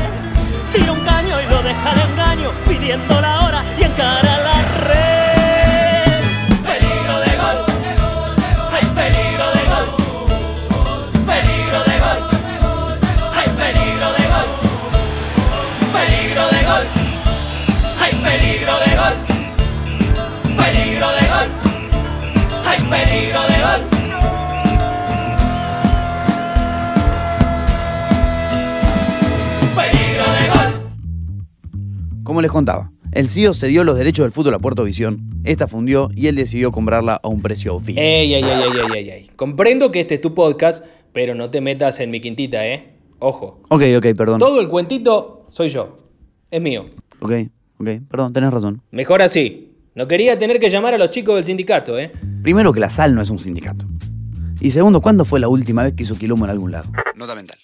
Tira 0.72 0.92
un 0.92 1.00
caño 1.00 1.36
y 1.42 1.50
lo 1.50 1.62
deja 1.62 1.94
de 1.96 2.02
engaño, 2.12 2.50
pidiendo 2.66 3.20
la 3.20 3.43
contaba, 32.54 32.90
el 33.12 33.28
CEO 33.28 33.52
cedió 33.52 33.84
los 33.84 33.98
derechos 33.98 34.24
del 34.24 34.32
fútbol 34.32 34.54
a 34.54 34.58
Puerto 34.58 34.84
Visión, 34.84 35.40
esta 35.44 35.66
fundió 35.66 36.08
y 36.14 36.28
él 36.28 36.36
decidió 36.36 36.72
comprarla 36.72 37.20
a 37.22 37.28
un 37.28 37.42
precio 37.42 37.78
fijo. 37.80 38.00
Ey, 38.00 38.32
ey, 38.32 38.42
ey, 38.42 38.50
ey, 38.50 38.70
ey, 38.72 38.98
ey, 38.98 39.10
ey. 39.10 39.30
Comprendo 39.36 39.90
que 39.90 40.00
este 40.00 40.14
es 40.14 40.20
tu 40.20 40.34
podcast, 40.34 40.84
pero 41.12 41.34
no 41.34 41.50
te 41.50 41.60
metas 41.60 42.00
en 42.00 42.10
mi 42.10 42.20
quintita, 42.20 42.66
¿eh? 42.66 42.96
Ojo. 43.18 43.60
Ok, 43.68 43.82
ok, 43.98 44.06
perdón. 44.16 44.38
Todo 44.38 44.60
el 44.60 44.68
cuentito 44.68 45.46
soy 45.50 45.68
yo. 45.68 45.98
Es 46.50 46.62
mío. 46.62 46.86
Ok, 47.20 47.32
ok, 47.78 47.88
perdón, 48.08 48.32
tenés 48.32 48.52
razón. 48.52 48.82
Mejor 48.90 49.20
así. 49.20 49.72
No 49.94 50.08
quería 50.08 50.38
tener 50.38 50.58
que 50.58 50.70
llamar 50.70 50.94
a 50.94 50.98
los 50.98 51.10
chicos 51.10 51.36
del 51.36 51.44
sindicato, 51.44 51.98
¿eh? 51.98 52.12
Primero 52.42 52.72
que 52.72 52.80
la 52.80 52.90
sal 52.90 53.14
no 53.14 53.22
es 53.22 53.30
un 53.30 53.38
sindicato. 53.38 53.84
Y 54.60 54.70
segundo, 54.70 55.00
¿cuándo 55.00 55.24
fue 55.24 55.40
la 55.40 55.48
última 55.48 55.82
vez 55.82 55.94
que 55.94 56.02
hizo 56.04 56.16
quilombo 56.16 56.46
en 56.46 56.50
algún 56.50 56.72
lado? 56.72 56.90
Nota 57.16 57.34
mental. 57.34 57.58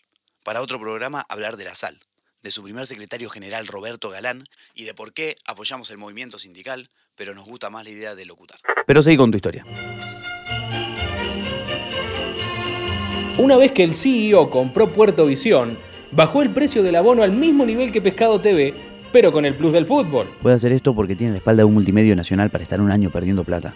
Para 0.44 0.60
otro 0.62 0.78
programa, 0.78 1.24
hablar 1.28 1.56
de 1.56 1.64
la 1.64 1.74
sal, 1.74 1.94
de 2.42 2.50
su 2.50 2.62
primer 2.62 2.86
secretario 2.86 3.28
general 3.28 3.66
Roberto 3.66 4.10
Galán 4.10 4.44
y 4.74 4.84
de 4.84 4.94
por 4.94 5.12
qué 5.12 5.34
apoyamos 5.46 5.90
el 5.90 5.98
movimiento 5.98 6.38
sindical, 6.38 6.88
pero 7.16 7.34
nos 7.34 7.44
gusta 7.44 7.70
más 7.70 7.84
la 7.84 7.90
idea 7.90 8.14
de 8.14 8.24
locutar. 8.24 8.58
Pero 8.86 9.02
seguí 9.02 9.16
con 9.16 9.30
tu 9.30 9.36
historia. 9.36 9.64
Una 13.38 13.56
vez 13.56 13.72
que 13.72 13.84
el 13.84 13.94
CEO 13.94 14.50
compró 14.50 14.92
Puerto 14.92 15.26
Visión, 15.26 15.78
bajó 16.12 16.42
el 16.42 16.50
precio 16.50 16.82
del 16.82 16.96
abono 16.96 17.22
al 17.22 17.32
mismo 17.32 17.64
nivel 17.64 17.92
que 17.92 18.02
Pescado 18.02 18.40
TV, 18.40 18.74
pero 19.12 19.32
con 19.32 19.44
el 19.44 19.54
plus 19.54 19.72
del 19.72 19.86
fútbol. 19.86 20.28
Puede 20.42 20.56
hacer 20.56 20.72
esto 20.72 20.94
porque 20.94 21.16
tiene 21.16 21.32
la 21.32 21.38
espalda 21.38 21.62
de 21.62 21.64
un 21.64 21.74
multimedio 21.74 22.14
nacional 22.14 22.50
para 22.50 22.64
estar 22.64 22.80
un 22.80 22.90
año 22.90 23.10
perdiendo 23.10 23.44
plata. 23.44 23.74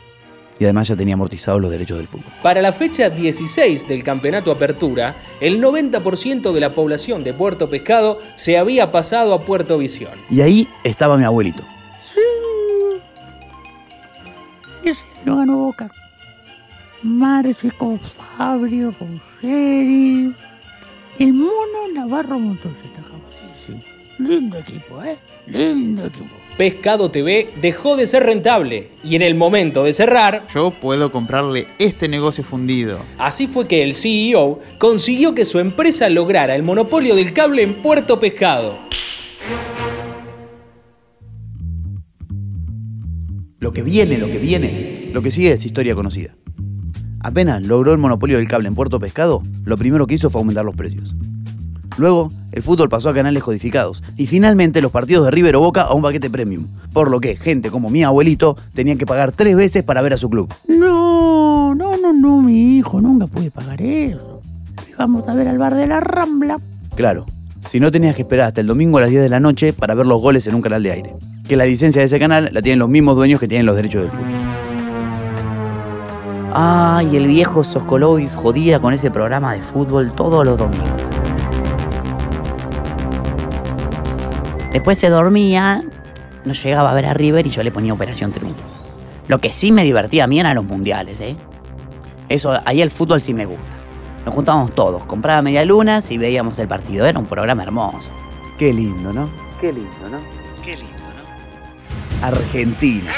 Y 0.58 0.64
además 0.64 0.88
ya 0.88 0.96
tenía 0.96 1.14
amortizados 1.14 1.60
los 1.60 1.70
derechos 1.70 1.98
del 1.98 2.06
fútbol. 2.06 2.32
Para 2.42 2.62
la 2.62 2.72
fecha 2.72 3.10
16 3.10 3.88
del 3.88 4.04
campeonato 4.04 4.52
Apertura, 4.52 5.14
el 5.40 5.60
90% 5.60 6.52
de 6.52 6.60
la 6.60 6.70
población 6.70 7.24
de 7.24 7.34
Puerto 7.34 7.68
Pescado 7.68 8.20
se 8.36 8.56
había 8.56 8.92
pasado 8.92 9.34
a 9.34 9.40
Puerto 9.40 9.78
Visión. 9.78 10.12
Y 10.30 10.40
ahí 10.40 10.68
estaba 10.84 11.16
mi 11.16 11.24
abuelito. 11.24 11.62
Ese 14.84 15.02
lo 15.24 15.36
ganó 15.36 15.56
Boca. 15.56 15.90
Márcico, 17.02 17.98
Fabio, 18.36 18.94
Ruggeri. 18.98 20.34
El 21.18 21.32
mono 21.32 21.88
Navarro 21.94 22.38
Montoya. 22.38 22.74
Sí, 23.66 23.72
sí. 23.72 24.22
Lindo 24.22 24.58
equipo, 24.58 25.02
¿eh? 25.02 25.16
Lindo 25.46 26.06
equipo. 26.06 26.43
Pescado 26.56 27.10
TV 27.10 27.48
dejó 27.60 27.96
de 27.96 28.06
ser 28.06 28.22
rentable 28.22 28.86
y 29.02 29.16
en 29.16 29.22
el 29.22 29.34
momento 29.34 29.82
de 29.82 29.92
cerrar, 29.92 30.44
Yo 30.54 30.70
puedo 30.70 31.10
comprarle 31.10 31.66
este 31.80 32.06
negocio 32.06 32.44
fundido. 32.44 33.00
así 33.18 33.48
fue 33.48 33.66
que 33.66 33.82
el 33.82 33.92
CEO 33.94 34.60
consiguió 34.78 35.34
que 35.34 35.44
su 35.44 35.58
empresa 35.58 36.08
lograra 36.08 36.54
el 36.54 36.62
monopolio 36.62 37.16
del 37.16 37.32
cable 37.32 37.64
en 37.64 37.74
Puerto 37.82 38.20
Pescado. 38.20 38.78
Lo 43.58 43.72
que 43.72 43.82
viene, 43.82 44.18
lo 44.18 44.28
que 44.28 44.38
viene, 44.38 45.10
lo 45.12 45.22
que 45.22 45.32
sigue 45.32 45.50
es 45.50 45.66
historia 45.66 45.96
conocida. 45.96 46.36
Apenas 47.18 47.66
logró 47.66 47.90
el 47.90 47.98
monopolio 47.98 48.36
del 48.36 48.46
cable 48.46 48.68
en 48.68 48.76
Puerto 48.76 49.00
Pescado, 49.00 49.42
lo 49.64 49.76
primero 49.76 50.06
que 50.06 50.14
hizo 50.14 50.30
fue 50.30 50.40
aumentar 50.40 50.64
los 50.64 50.76
precios. 50.76 51.16
Luego, 51.96 52.32
el 52.52 52.62
fútbol 52.62 52.88
pasó 52.88 53.08
a 53.08 53.14
canales 53.14 53.42
codificados 53.42 54.02
y 54.16 54.26
finalmente 54.26 54.82
los 54.82 54.90
partidos 54.90 55.24
de 55.24 55.30
River 55.30 55.56
o 55.56 55.60
Boca 55.60 55.82
a 55.82 55.94
un 55.94 56.02
paquete 56.02 56.30
premium, 56.30 56.66
por 56.92 57.10
lo 57.10 57.20
que 57.20 57.36
gente 57.36 57.70
como 57.70 57.90
mi 57.90 58.02
abuelito 58.02 58.56
tenía 58.74 58.96
que 58.96 59.06
pagar 59.06 59.32
tres 59.32 59.56
veces 59.56 59.82
para 59.82 60.02
ver 60.02 60.14
a 60.14 60.16
su 60.16 60.28
club. 60.30 60.52
No, 60.68 61.74
no, 61.74 61.96
no, 61.96 62.12
no, 62.12 62.42
mi 62.42 62.78
hijo 62.78 63.00
nunca 63.00 63.26
puede 63.26 63.50
pagar 63.50 63.80
eso. 63.82 64.40
Vamos 64.98 65.28
a 65.28 65.34
ver 65.34 65.48
al 65.48 65.58
bar 65.58 65.74
de 65.74 65.86
la 65.86 66.00
Rambla. 66.00 66.58
Claro, 66.94 67.26
si 67.68 67.80
no 67.80 67.90
tenías 67.90 68.14
que 68.14 68.22
esperar 68.22 68.48
hasta 68.48 68.60
el 68.60 68.66
domingo 68.66 68.98
a 68.98 69.02
las 69.02 69.10
10 69.10 69.22
de 69.22 69.28
la 69.28 69.40
noche 69.40 69.72
para 69.72 69.94
ver 69.94 70.06
los 70.06 70.20
goles 70.20 70.46
en 70.46 70.54
un 70.54 70.62
canal 70.62 70.82
de 70.82 70.92
aire. 70.92 71.14
Que 71.48 71.56
la 71.56 71.64
licencia 71.64 72.00
de 72.00 72.06
ese 72.06 72.18
canal 72.18 72.50
la 72.52 72.62
tienen 72.62 72.78
los 72.78 72.88
mismos 72.88 73.16
dueños 73.16 73.40
que 73.40 73.48
tienen 73.48 73.66
los 73.66 73.76
derechos 73.76 74.02
del 74.02 74.10
fútbol. 74.10 74.54
Ay, 76.52 77.16
el 77.16 77.26
viejo 77.26 77.64
Sokolovic 77.64 78.32
jodía 78.32 78.78
con 78.78 78.94
ese 78.94 79.10
programa 79.10 79.54
de 79.54 79.60
fútbol 79.60 80.12
todos 80.14 80.46
los 80.46 80.56
domingos. 80.56 81.13
Después 84.74 84.98
se 84.98 85.08
dormía, 85.08 85.84
no 86.44 86.52
llegaba 86.52 86.90
a 86.90 86.94
ver 86.94 87.06
a 87.06 87.14
River 87.14 87.46
y 87.46 87.50
yo 87.50 87.62
le 87.62 87.70
ponía 87.70 87.92
Operación 87.92 88.32
Triunfo. 88.32 88.64
Lo 89.28 89.38
que 89.38 89.52
sí 89.52 89.70
me 89.70 89.84
divertía 89.84 90.24
a 90.24 90.26
mí 90.26 90.40
eran 90.40 90.56
los 90.56 90.64
mundiales, 90.64 91.20
¿eh? 91.20 91.36
Eso, 92.28 92.60
ahí 92.64 92.82
el 92.82 92.90
fútbol 92.90 93.20
sí 93.20 93.32
me 93.34 93.46
gusta. 93.46 93.62
Nos 94.26 94.34
juntábamos 94.34 94.74
todos, 94.74 95.04
compraba 95.04 95.42
medialunas 95.42 96.10
y 96.10 96.18
veíamos 96.18 96.58
el 96.58 96.66
partido. 96.66 97.06
Era 97.06 97.20
un 97.20 97.26
programa 97.26 97.62
hermoso. 97.62 98.10
Qué 98.58 98.72
lindo, 98.72 99.12
¿no? 99.12 99.30
Qué 99.60 99.72
lindo, 99.72 100.08
¿no? 100.10 100.18
Qué 100.60 100.74
lindo, 100.74 101.04
¿no? 102.18 102.26
Argentina. 102.26 103.12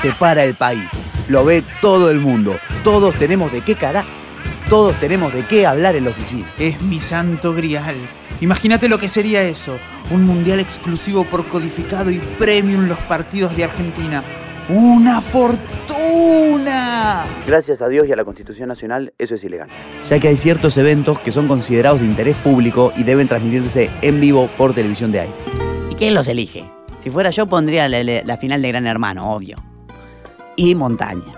Se 0.00 0.12
para 0.12 0.44
el 0.44 0.54
país. 0.54 0.88
Lo 1.26 1.44
ve 1.44 1.64
todo 1.80 2.12
el 2.12 2.20
mundo. 2.20 2.54
Todos 2.84 3.16
tenemos 3.16 3.50
de 3.50 3.62
qué 3.62 3.74
cara. 3.74 4.04
Todos 4.68 4.94
tenemos 5.00 5.34
de 5.34 5.44
qué 5.46 5.66
hablar 5.66 5.96
en 5.96 6.04
la 6.04 6.10
oficina. 6.10 6.46
Es 6.60 6.80
mi 6.80 7.00
santo 7.00 7.52
grial. 7.54 7.96
Imagínate 8.42 8.88
lo 8.88 8.98
que 8.98 9.08
sería 9.08 9.42
eso. 9.44 9.76
Un 10.10 10.26
mundial 10.26 10.58
exclusivo 10.60 11.24
por 11.24 11.46
codificado 11.46 12.10
y 12.10 12.18
premium 12.18 12.86
los 12.88 12.98
partidos 12.98 13.56
de 13.56 13.64
Argentina. 13.64 14.22
¡Una 14.68 15.20
fortuna! 15.20 17.24
Gracias 17.46 17.80
a 17.82 17.88
Dios 17.88 18.06
y 18.08 18.12
a 18.12 18.16
la 18.16 18.24
Constitución 18.24 18.68
Nacional, 18.68 19.12
eso 19.18 19.36
es 19.36 19.44
ilegal. 19.44 19.68
Ya 20.08 20.18
que 20.18 20.26
hay 20.28 20.36
ciertos 20.36 20.76
eventos 20.76 21.20
que 21.20 21.30
son 21.32 21.46
considerados 21.46 22.00
de 22.00 22.06
interés 22.06 22.36
público 22.36 22.92
y 22.96 23.04
deben 23.04 23.28
transmitirse 23.28 23.90
en 24.02 24.20
vivo 24.20 24.48
por 24.58 24.74
televisión 24.74 25.12
de 25.12 25.20
aire. 25.20 25.34
¿Y 25.90 25.94
quién 25.94 26.14
los 26.14 26.26
elige? 26.28 26.64
Si 26.98 27.10
fuera 27.10 27.30
yo 27.30 27.46
pondría 27.46 27.88
la, 27.88 28.02
la- 28.02 28.22
la 28.24 28.36
final 28.36 28.60
de 28.60 28.68
Gran 28.68 28.86
Hermano, 28.88 29.32
obvio. 29.32 29.56
Y 30.56 30.74
montaña. 30.74 31.32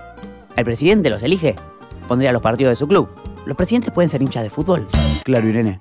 ¿El 0.55 0.65
presidente 0.65 1.09
los 1.11 1.21
elige? 1.23 1.55
Pondría 2.07 2.31
los 2.31 2.41
partidos 2.41 2.71
de 2.71 2.75
su 2.75 2.87
club. 2.87 3.09
¿Los 3.45 3.55
presidentes 3.55 3.91
pueden 3.93 4.09
ser 4.09 4.21
hinchas 4.23 4.41
de 4.43 4.49
fútbol? 4.49 4.87
Claro, 5.23 5.47
Irene. 5.47 5.79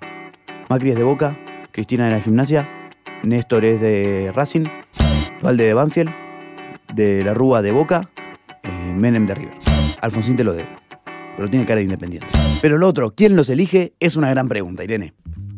Macri 0.68 0.90
es 0.90 0.96
de 0.96 1.02
Boca, 1.02 1.38
Cristina 1.72 2.06
de 2.06 2.12
la 2.12 2.20
Gimnasia, 2.20 2.68
Néstor 3.22 3.64
es 3.64 3.80
de 3.80 4.32
Racing, 4.34 4.64
Valde 5.42 5.64
de 5.64 5.74
Banfield, 5.74 6.10
de 6.94 7.22
la 7.22 7.34
Rúa 7.34 7.60
de 7.60 7.72
Boca, 7.72 8.10
eh, 8.62 8.94
Menem 8.94 9.26
de 9.26 9.34
River. 9.34 9.54
Alfonsín 10.00 10.36
te 10.36 10.44
lo 10.44 10.54
debo, 10.54 10.70
pero 11.36 11.50
tiene 11.50 11.66
cara 11.66 11.78
de 11.78 11.84
independiente. 11.84 12.32
Pero 12.62 12.78
lo 12.78 12.88
otro, 12.88 13.14
¿quién 13.14 13.36
los 13.36 13.50
elige? 13.50 13.92
Es 14.00 14.16
una 14.16 14.30
gran 14.30 14.48
pregunta, 14.48 14.82
Irene. 14.84 15.12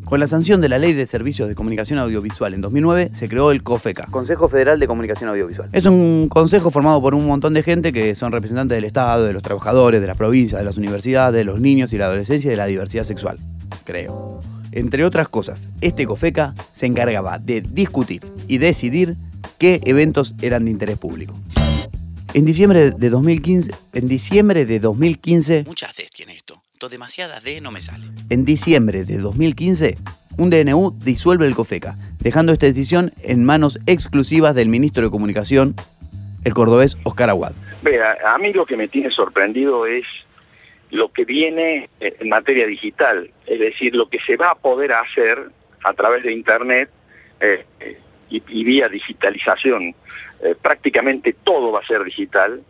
Con 0.04 0.20
la 0.20 0.26
sanción 0.26 0.60
de 0.60 0.68
la 0.68 0.78
Ley 0.78 0.92
de 0.92 1.06
Servicios 1.06 1.48
de 1.48 1.54
Comunicación 1.54 1.98
Audiovisual 1.98 2.54
en 2.54 2.60
2009 2.60 3.10
se 3.12 3.28
creó 3.28 3.50
el 3.50 3.62
COFECA, 3.64 4.06
Consejo 4.10 4.48
Federal 4.48 4.78
de 4.78 4.86
Comunicación 4.86 5.30
Audiovisual. 5.30 5.68
Es 5.72 5.86
un 5.86 6.28
consejo 6.28 6.70
formado 6.70 7.00
por 7.00 7.14
un 7.14 7.26
montón 7.26 7.54
de 7.54 7.62
gente 7.62 7.92
que 7.92 8.14
son 8.14 8.30
representantes 8.30 8.76
del 8.76 8.84
Estado, 8.84 9.24
de 9.24 9.32
los 9.32 9.42
trabajadores, 9.42 10.00
de 10.00 10.06
las 10.06 10.16
provincias, 10.16 10.60
de 10.60 10.64
las 10.64 10.78
universidades, 10.78 11.34
de 11.34 11.44
los 11.44 11.60
niños 11.60 11.92
y 11.92 11.98
la 11.98 12.06
adolescencia 12.06 12.48
y 12.48 12.50
de 12.50 12.56
la 12.56 12.66
diversidad 12.66 13.02
sexual, 13.02 13.38
creo. 13.84 14.40
Entre 14.76 15.06
otras 15.06 15.30
cosas, 15.30 15.70
este 15.80 16.04
COFECA 16.04 16.54
se 16.74 16.84
encargaba 16.84 17.38
de 17.38 17.62
discutir 17.62 18.20
y 18.46 18.58
decidir 18.58 19.16
qué 19.56 19.80
eventos 19.86 20.34
eran 20.42 20.66
de 20.66 20.70
interés 20.70 20.98
público. 20.98 21.34
En 22.34 22.44
diciembre 22.44 22.90
de 22.90 23.08
2015, 23.08 23.72
en 23.94 24.06
diciembre 24.06 24.66
de 24.66 24.78
2015, 24.78 25.64
Muchas 25.66 25.96
Ds 25.96 26.10
tiene 26.10 26.34
esto. 26.34 26.60
To 26.78 26.90
demasiadas 26.90 27.42
D 27.42 27.62
no 27.62 27.70
me 27.72 27.80
sale. 27.80 28.04
en 28.28 28.44
diciembre 28.44 29.06
de 29.06 29.16
2015, 29.16 29.96
un 30.36 30.50
DNU 30.50 30.94
disuelve 31.02 31.46
el 31.46 31.54
COFECA, 31.54 31.96
dejando 32.18 32.52
esta 32.52 32.66
decisión 32.66 33.14
en 33.22 33.44
manos 33.46 33.78
exclusivas 33.86 34.54
del 34.54 34.68
ministro 34.68 35.04
de 35.04 35.10
Comunicación, 35.10 35.74
el 36.44 36.52
cordobés 36.52 36.98
Oscar 37.04 37.30
Aguad. 37.30 37.52
Vea, 37.80 38.18
a 38.26 38.36
mí 38.36 38.52
lo 38.52 38.66
que 38.66 38.76
me 38.76 38.88
tiene 38.88 39.10
sorprendido 39.10 39.86
es 39.86 40.04
lo 40.90 41.12
que 41.12 41.24
viene 41.24 41.88
eh, 42.00 42.16
en 42.20 42.28
materia 42.28 42.66
digital, 42.66 43.30
es 43.46 43.58
decir, 43.58 43.94
lo 43.94 44.08
que 44.08 44.20
se 44.20 44.36
va 44.36 44.50
a 44.50 44.54
poder 44.54 44.92
hacer 44.92 45.50
a 45.84 45.92
través 45.94 46.22
de 46.24 46.32
Internet 46.32 46.90
eh, 47.40 47.64
y, 48.30 48.42
y 48.48 48.64
vía 48.64 48.88
digitalización. 48.88 49.94
Eh, 50.42 50.54
prácticamente 50.60 51.34
todo 51.44 51.72
va 51.72 51.80
a 51.80 51.86
ser 51.86 52.04
digital. 52.04 52.62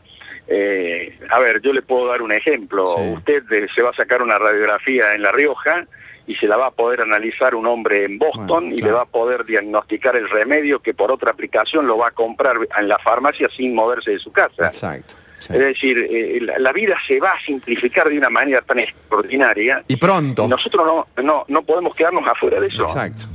Eh, 0.49 1.19
a 1.31 1.39
ver, 1.41 1.61
yo 1.61 1.73
le 1.73 1.83
puedo 1.83 2.07
dar 2.07 2.23
un 2.23 2.33
ejemplo. 2.33 2.85
Usted 2.97 3.43
se 3.75 3.83
va 3.83 3.91
a 3.91 3.95
sacar 3.95 4.23
una 4.23 4.39
radiografía 4.39 5.15
en 5.15 5.23
La 5.23 5.33
Rioja 5.33 5.87
y 6.27 6.35
se 6.37 6.47
la 6.47 6.57
va 6.57 6.67
a 6.67 6.71
poder 6.71 7.01
analizar 7.01 7.55
un 7.55 7.67
hombre 7.67 8.05
en 8.05 8.19
Boston 8.19 8.47
Bueno, 8.47 8.75
y 8.75 8.81
le 8.81 8.93
va 8.93 9.03
a 9.03 9.07
poder 9.07 9.45
diagnosticar 9.45 10.17
el 10.17 10.29
remedio 10.29 10.81
que 10.81 10.93
por 10.93 11.13
otra 11.13 11.31
aplicación 11.31 11.87
lo 11.87 11.99
va 11.99 12.09
a 12.09 12.11
comprar 12.11 12.57
en 12.77 12.89
la 12.89 12.99
farmacia 12.99 13.49
sin 13.57 13.75
moverse 13.75 14.13
de 14.13 14.19
su 14.19 14.33
casa. 14.33 14.67
Exacto. 14.67 15.15
Sí. 15.41 15.53
Es 15.53 15.59
decir, 15.59 15.99
eh, 15.99 16.39
la, 16.43 16.59
la 16.59 16.73
vida 16.73 16.97
se 17.07 17.19
va 17.21 17.31
a 17.33 17.41
simplificar 17.45 18.09
de 18.09 18.19
una 18.19 18.31
manera 18.31 18.63
tan 18.63 18.79
extraordinaria. 18.79 19.83
Y 19.89 19.97
pronto. 19.97 20.45
Y 20.45 20.49
nosotros 20.49 20.87
no, 20.87 21.23
no, 21.23 21.45
no 21.49 21.63
podemos 21.63 21.95
quedarnos 21.95 22.27
afuera 22.27 22.61
de 22.61 22.69
eso. 22.69 22.85
Exacto. 22.85 23.27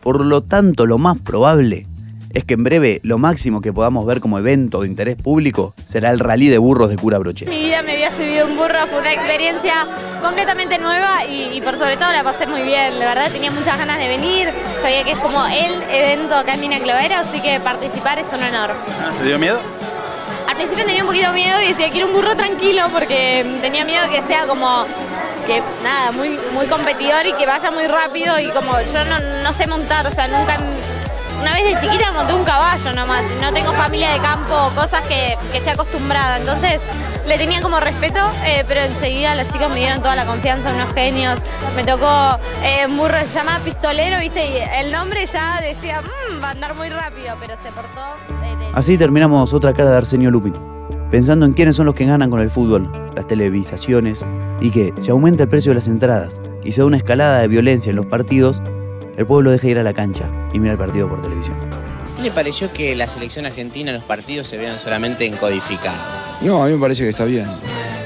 Por 0.00 0.24
lo 0.24 0.42
tanto, 0.42 0.86
lo 0.86 0.98
más 0.98 1.18
probable 1.20 1.86
es 2.32 2.44
que 2.44 2.54
en 2.54 2.64
breve 2.64 3.00
lo 3.02 3.16
máximo 3.16 3.62
que 3.62 3.72
podamos 3.72 4.04
ver 4.04 4.20
como 4.20 4.38
evento 4.38 4.82
de 4.82 4.88
interés 4.88 5.16
público 5.16 5.74
será 5.86 6.10
el 6.10 6.18
rally 6.18 6.48
de 6.48 6.58
burros 6.58 6.90
de 6.90 6.96
Cura 6.96 7.16
Broche. 7.18 7.46
Mi 7.46 7.58
vida 7.60 7.82
me 7.82 7.92
había 7.92 8.10
subido 8.10 8.46
un 8.46 8.56
burro, 8.56 8.86
fue 8.90 9.00
una 9.00 9.12
experiencia 9.14 9.86
completamente 10.20 10.78
nueva 10.78 11.24
y, 11.24 11.56
y 11.56 11.60
por 11.62 11.76
sobre 11.78 11.96
todo 11.96 12.12
la 12.12 12.22
pasé 12.22 12.46
muy 12.46 12.60
bien. 12.62 12.98
La 12.98 13.06
verdad 13.06 13.30
tenía 13.32 13.50
muchas 13.50 13.78
ganas 13.78 13.98
de 13.98 14.08
venir, 14.08 14.48
sabía 14.82 15.02
que 15.02 15.12
es 15.12 15.18
como 15.18 15.46
el 15.46 15.82
evento 15.90 16.34
acá 16.34 16.54
en 16.54 16.60
Mina 16.60 16.78
Clovero, 16.78 17.14
así 17.14 17.40
que 17.40 17.58
participar 17.60 18.18
es 18.18 18.26
un 18.28 18.42
honor. 18.42 18.70
¿Te 19.18 19.24
dio 19.26 19.38
miedo? 19.38 19.58
Al 20.56 20.62
principio 20.62 20.86
tenía 20.86 21.02
un 21.02 21.08
poquito 21.08 21.32
miedo 21.34 21.60
y 21.60 21.68
decía 21.68 21.90
quiero 21.90 22.06
un 22.06 22.14
burro 22.14 22.34
tranquilo 22.34 22.84
porque 22.90 23.44
tenía 23.60 23.84
miedo 23.84 24.08
que 24.08 24.22
sea 24.22 24.46
como 24.46 24.86
que 25.46 25.62
nada, 25.84 26.12
muy, 26.12 26.30
muy 26.54 26.66
competidor 26.66 27.26
y 27.26 27.34
que 27.34 27.44
vaya 27.44 27.70
muy 27.70 27.86
rápido 27.86 28.38
y 28.40 28.48
como 28.48 28.72
yo 28.80 29.04
no, 29.04 29.20
no 29.42 29.52
sé 29.52 29.66
montar, 29.66 30.06
o 30.06 30.10
sea, 30.10 30.26
nunca 30.28 30.56
una 31.40 31.54
vez 31.54 31.64
de 31.64 31.80
chiquita 31.80 32.12
monté 32.12 32.34
un 32.34 32.44
caballo 32.44 32.92
nomás, 32.92 33.22
no 33.40 33.52
tengo 33.52 33.72
familia 33.72 34.10
de 34.12 34.18
campo, 34.18 34.70
cosas 34.74 35.02
que, 35.02 35.36
que 35.52 35.58
esté 35.58 35.70
acostumbrada, 35.70 36.38
entonces 36.38 36.80
le 37.26 37.38
tenía 37.38 37.60
como 37.60 37.80
respeto, 37.80 38.20
eh, 38.46 38.64
pero 38.68 38.80
enseguida 38.80 39.34
los 39.34 39.48
chicos 39.50 39.68
me 39.70 39.76
dieron 39.76 40.00
toda 40.00 40.16
la 40.16 40.24
confianza, 40.24 40.72
unos 40.72 40.92
genios, 40.94 41.38
me 41.74 41.84
tocó 41.84 42.38
eh, 42.62 42.86
un 42.86 42.96
burro, 42.96 43.18
se 43.20 43.34
llama 43.34 43.58
Pistolero, 43.64 44.18
viste, 44.20 44.46
y 44.46 44.84
el 44.84 44.92
nombre 44.92 45.26
ya 45.26 45.60
decía, 45.60 46.00
"Mm, 46.02 46.42
va 46.42 46.48
a 46.48 46.50
andar 46.52 46.74
muy 46.74 46.88
rápido, 46.88 47.34
pero 47.40 47.54
se 47.56 47.70
portó 47.72 48.00
Así 48.74 48.98
terminamos 48.98 49.54
otra 49.54 49.72
cara 49.72 49.90
de 49.90 49.96
Arsenio 49.96 50.30
Lupin, 50.30 50.54
pensando 51.10 51.46
en 51.46 51.54
quiénes 51.54 51.76
son 51.76 51.86
los 51.86 51.94
que 51.94 52.04
ganan 52.04 52.28
con 52.30 52.40
el 52.40 52.50
fútbol, 52.50 52.90
las 53.14 53.26
televisaciones, 53.26 54.24
y 54.60 54.70
que 54.70 54.92
si 54.98 55.10
aumenta 55.10 55.44
el 55.44 55.48
precio 55.48 55.70
de 55.70 55.76
las 55.76 55.88
entradas 55.88 56.40
y 56.62 56.72
se 56.72 56.82
da 56.82 56.86
una 56.86 56.98
escalada 56.98 57.38
de 57.38 57.48
violencia 57.48 57.90
en 57.90 57.96
los 57.96 58.06
partidos, 58.06 58.60
el 59.16 59.26
pueblo 59.26 59.50
deja 59.50 59.68
ir 59.68 59.78
a 59.78 59.82
la 59.82 59.94
cancha 59.94 60.30
y 60.52 60.58
mira 60.58 60.72
el 60.72 60.78
partido 60.78 61.08
por 61.08 61.22
televisión. 61.22 61.56
¿Qué 62.16 62.22
le 62.22 62.30
pareció 62.30 62.72
que 62.72 62.94
la 62.96 63.08
selección 63.08 63.46
argentina 63.46 63.90
en 63.90 63.96
los 63.96 64.04
partidos 64.04 64.46
se 64.46 64.56
vean 64.56 64.78
solamente 64.78 65.26
en 65.26 65.36
codificado? 65.36 65.96
No, 66.40 66.62
a 66.62 66.66
mí 66.66 66.72
me 66.72 66.78
parece 66.78 67.02
que 67.02 67.10
está 67.10 67.24
bien. 67.24 67.46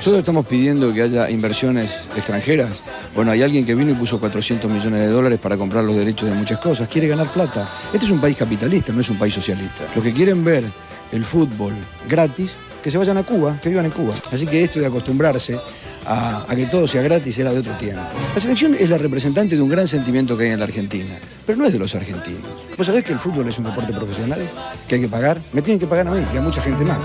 Nosotros 0.01 0.21
estamos 0.21 0.47
pidiendo 0.47 0.93
que 0.95 1.03
haya 1.03 1.29
inversiones 1.31 2.09
extranjeras. 2.17 2.83
Bueno, 3.15 3.33
hay 3.33 3.43
alguien 3.43 3.67
que 3.67 3.75
vino 3.75 3.93
y 3.93 3.95
puso 3.95 4.19
400 4.19 4.71
millones 4.71 5.01
de 5.01 5.09
dólares 5.09 5.39
para 5.39 5.57
comprar 5.57 5.85
los 5.85 5.95
derechos 5.95 6.29
de 6.29 6.35
muchas 6.35 6.59
cosas. 6.59 6.89
Quiere 6.89 7.07
ganar 7.07 7.29
plata. 7.29 7.69
Este 7.93 8.07
es 8.07 8.11
un 8.11 8.21
país 8.21 8.37
capitalista, 8.37 8.93
no 8.93 9.03
es 9.03 9.11
un 9.11 9.19
país 9.19 9.35
socialista. 9.35 9.85
Los 9.95 10.03
que 10.03 10.13
quieren 10.13 10.43
ver 10.43 10.65
el 11.13 11.25
fútbol 11.25 11.75
gratis, 12.09 12.57
que 12.83 12.91
se 12.91 12.99
vayan 12.99 13.17
a 13.19 13.23
Cuba, 13.23 13.59
que 13.63 13.69
vivan 13.69 13.87
en 13.87 13.91
Cuba. 13.93 14.15
Así 14.33 14.47
que 14.47 14.63
esto 14.63 14.81
de 14.81 14.87
acostumbrarse 14.87 15.59
a, 16.07 16.45
a 16.49 16.57
que 16.57 16.67
todo 16.67 16.87
sea 16.89 17.03
gratis 17.03 17.39
era 17.39 17.53
de 17.53 17.61
otro 17.61 17.73
tiempo. 17.75 18.03
La 18.35 18.41
selección 18.41 18.75
es 18.79 18.89
la 18.89 18.99
representante 18.99 19.57
de 19.57 19.63
un 19.63 19.69
gran 19.69 19.87
sentimiento 19.87 20.37
que 20.37 20.45
hay 20.45 20.51
en 20.51 20.59
la 20.59 20.65
Argentina, 20.65 21.15
pero 21.47 21.59
no 21.59 21.65
es 21.65 21.73
de 21.73 21.79
los 21.79 21.95
argentinos. 21.95 22.51
¿Vos 22.77 22.87
sabés 22.87 23.05
que 23.05 23.13
el 23.13 23.19
fútbol 23.19 23.49
es 23.49 23.59
un 23.59 23.65
deporte 23.65 23.93
profesional? 23.93 24.41
¿Que 24.89 24.97
hay 24.97 25.01
que 25.03 25.09
pagar? 25.09 25.41
Me 25.53 25.63
tienen 25.63 25.79
que 25.79 25.87
pagar 25.87 26.09
a 26.09 26.11
mí 26.13 26.25
y 26.33 26.37
a 26.37 26.41
mucha 26.41 26.63
gente 26.63 26.85
más. 26.85 27.01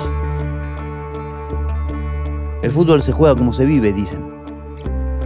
El 2.61 2.71
fútbol 2.71 3.01
se 3.01 3.11
juega 3.11 3.35
como 3.35 3.53
se 3.53 3.65
vive, 3.65 3.93
dicen. 3.93 4.25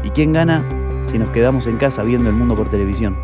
¿Y 0.03 0.09
quién 0.09 0.33
gana 0.33 0.67
si 1.03 1.17
nos 1.17 1.29
quedamos 1.29 1.67
en 1.67 1.77
casa 1.77 2.03
viendo 2.03 2.29
el 2.29 2.35
mundo 2.35 2.55
por 2.55 2.69
televisión? 2.69 3.15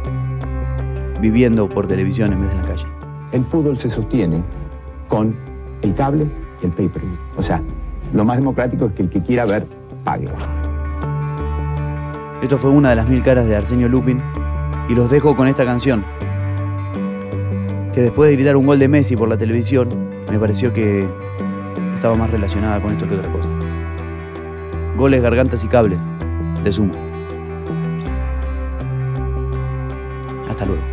Viviendo 1.20 1.68
por 1.68 1.88
televisión 1.88 2.32
en 2.32 2.42
vez 2.42 2.50
de 2.52 2.56
en 2.56 2.62
la 2.62 2.68
calle. 2.68 2.86
El 3.32 3.44
fútbol 3.44 3.78
se 3.78 3.90
sostiene 3.90 4.44
con 5.10 5.36
el 5.82 5.94
cable 5.96 6.30
el 6.64 6.72
pay-per-view. 6.72 7.18
O 7.38 7.44
sea, 7.44 7.62
lo 8.14 8.26
más 8.26 8.38
democrático 8.38 8.86
es 8.86 8.94
que 8.94 9.04
el 9.04 9.10
que 9.10 9.22
quiera 9.22 9.46
ver, 9.46 9.68
pague. 10.04 10.30
Esto 12.42 12.58
fue 12.58 12.70
una 12.70 12.90
de 12.90 12.96
las 12.96 13.08
mil 13.08 13.24
caras 13.24 13.48
de 13.48 13.56
Arsenio 13.56 13.90
Lupin 13.90 14.22
y 14.90 14.96
los 14.96 15.10
dejo 15.10 15.36
con 15.36 15.48
esta 15.48 15.66
canción. 15.66 16.06
Que 17.94 18.02
después 18.02 18.30
de 18.30 18.36
gritar 18.36 18.56
un 18.58 18.66
gol 18.66 18.78
de 18.78 18.88
Messi 18.88 19.16
por 19.16 19.30
la 19.30 19.38
televisión, 19.38 19.90
me 20.30 20.38
pareció 20.38 20.74
que 20.74 21.08
estaba 21.94 22.16
más 22.16 22.30
relacionada 22.30 22.82
con 22.82 22.92
esto 22.92 23.08
que 23.08 23.16
otra 23.16 23.32
cosa. 23.32 23.50
Goles, 24.96 25.22
gargantas 25.22 25.64
y 25.64 25.68
cables. 25.68 26.00
De 26.64 26.72
sumo. 26.72 26.94
Hasta 30.50 30.66
luego. 30.66 30.84